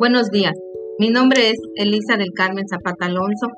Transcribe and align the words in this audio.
Buenos 0.00 0.30
días, 0.30 0.52
mi 1.00 1.10
nombre 1.10 1.50
es 1.50 1.56
Elisa 1.74 2.16
del 2.16 2.30
Carmen 2.32 2.68
Zapata 2.68 3.06
Alonso 3.06 3.48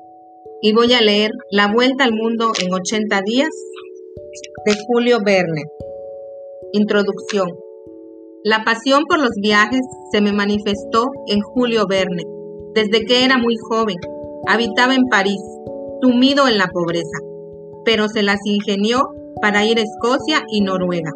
y 0.63 0.73
voy 0.73 0.91
a 0.93 1.01
leer 1.01 1.29
La 1.51 1.71
Vuelta 1.71 2.03
al 2.03 2.13
Mundo 2.13 2.51
en 2.59 2.73
80 2.73 3.21
días 3.23 3.49
de 4.65 4.73
Julio 4.87 5.19
Verne. 5.23 5.65
Introducción. 6.71 7.47
La 8.43 8.63
pasión 8.63 9.03
por 9.07 9.19
los 9.19 9.33
viajes 9.39 9.81
se 10.11 10.21
me 10.21 10.33
manifestó 10.33 11.11
en 11.27 11.41
Julio 11.41 11.85
Verne. 11.87 12.23
Desde 12.73 13.05
que 13.05 13.23
era 13.23 13.37
muy 13.37 13.55
joven, 13.69 13.97
habitaba 14.47 14.95
en 14.95 15.03
París, 15.11 15.41
sumido 16.01 16.47
en 16.47 16.57
la 16.57 16.69
pobreza, 16.73 17.19
pero 17.85 18.07
se 18.07 18.23
las 18.23 18.39
ingenió 18.45 19.03
para 19.43 19.63
ir 19.63 19.77
a 19.77 19.83
Escocia 19.83 20.43
y 20.51 20.61
Noruega. 20.61 21.11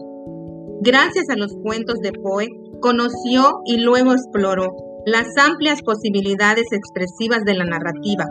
Gracias 0.82 1.30
a 1.30 1.36
los 1.36 1.52
cuentos 1.64 1.96
de 2.04 2.12
Poe, 2.12 2.48
conoció 2.80 3.62
y 3.66 3.78
luego 3.78 4.12
exploró 4.12 4.85
las 5.06 5.28
amplias 5.38 5.82
posibilidades 5.84 6.66
expresivas 6.72 7.44
de 7.46 7.54
la 7.54 7.66
narrativa, 7.66 8.26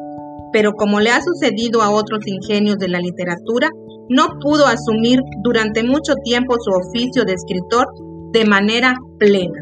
pero 0.53 0.73
como 0.73 1.01
le 1.01 1.11
ha 1.11 1.21
sucedido 1.21 1.83
a 1.83 1.91
otros 1.91 2.27
ingenios 2.27 2.79
de 2.79 2.89
la 2.89 2.99
literatura, 2.99 3.71
no 4.09 4.39
pudo 4.41 4.67
asumir 4.67 5.21
durante 5.43 5.83
mucho 5.83 6.15
tiempo 6.25 6.57
su 6.59 6.71
oficio 6.71 7.25
de 7.25 7.35
escritor 7.35 7.87
de 8.33 8.45
manera 8.45 8.95
plena. 9.19 9.61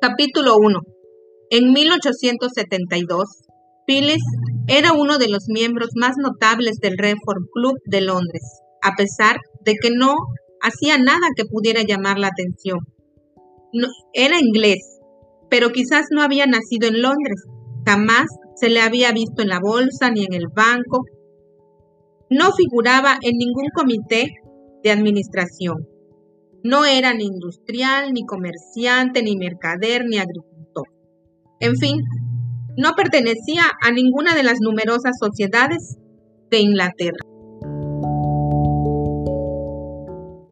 Capítulo 0.00 0.56
1 0.56 0.80
en 1.54 1.70
1872, 1.70 3.24
Phyllis 3.86 4.22
era 4.66 4.92
uno 4.92 5.18
de 5.18 5.28
los 5.28 5.44
miembros 5.48 5.90
más 5.94 6.16
notables 6.16 6.78
del 6.80 6.96
Reform 6.98 7.46
Club 7.52 7.74
de 7.84 8.00
Londres, 8.00 8.42
a 8.82 8.94
pesar 8.96 9.38
de 9.64 9.74
que 9.80 9.90
no 9.90 10.14
hacía 10.60 10.98
nada 10.98 11.26
que 11.36 11.44
pudiera 11.44 11.82
llamar 11.82 12.18
la 12.18 12.28
atención. 12.28 12.78
era 14.12 14.38
inglés, 14.38 15.00
pero 15.48 15.70
quizás 15.70 16.06
no 16.10 16.22
había 16.22 16.46
nacido 16.46 16.88
en 16.88 17.00
Londres. 17.00 17.42
Jamás 17.86 18.26
se 18.56 18.68
le 18.68 18.80
había 18.80 19.12
visto 19.12 19.42
en 19.42 19.48
la 19.48 19.60
bolsa 19.60 20.10
ni 20.10 20.24
en 20.24 20.34
el 20.34 20.48
banco. 20.54 21.04
No 22.30 22.52
figuraba 22.52 23.18
en 23.22 23.36
ningún 23.38 23.68
comité 23.74 24.34
de 24.82 24.90
administración. 24.90 25.88
No 26.62 26.84
era 26.84 27.12
ni 27.14 27.24
industrial, 27.24 28.12
ni 28.12 28.24
comerciante, 28.24 29.22
ni 29.22 29.36
mercader, 29.36 30.04
ni 30.06 30.18
agricultor 30.18 30.52
en 31.62 31.76
fin, 31.76 32.02
no 32.76 32.92
pertenecía 32.96 33.64
a 33.80 33.90
ninguna 33.90 34.34
de 34.34 34.42
las 34.42 34.60
numerosas 34.60 35.18
sociedades 35.18 35.96
de 36.50 36.58
Inglaterra. 36.58 37.31